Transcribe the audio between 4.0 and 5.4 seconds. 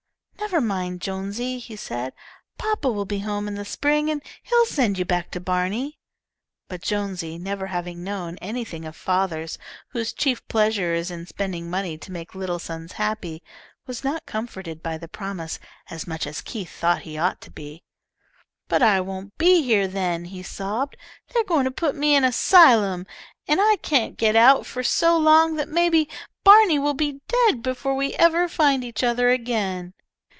and he'll send you back to